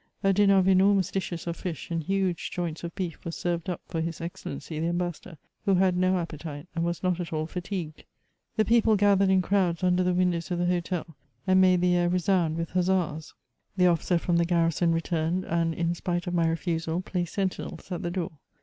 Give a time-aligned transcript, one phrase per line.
[0.23, 3.81] A dinner of enormous dishes of fish and huge joints of beef was served up
[3.87, 8.03] for his Excellency the Ambassador, who had no appetite, and was not at all fatigued.
[8.55, 12.09] The people gathered in crowds under the vnndows of the hotel, and made the air
[12.09, 13.35] resound with huzzas.
[13.77, 18.01] The officer from the garrison returned, and, in spite of my refusal, placed sentinels at
[18.01, 18.31] the door.